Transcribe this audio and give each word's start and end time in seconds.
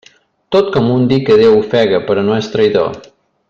Tot 0.55 0.71
com 0.77 0.87
un 0.93 1.03
dir 1.11 1.19
que 1.27 1.37
Déu 1.43 1.59
ofega, 1.59 2.01
però 2.09 2.25
no 2.31 2.41
és 2.41 2.51
traïdor. 2.57 3.01